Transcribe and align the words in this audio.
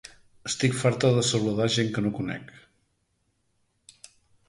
Estic 0.49 0.73
farta 0.77 1.11
de 1.17 1.25
saludar 1.33 1.69
gent 1.77 1.93
que 1.99 2.05
no 2.07 2.15
conec. 2.23 2.53